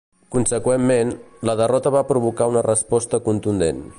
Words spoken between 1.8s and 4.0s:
va provocar una resposta contundent.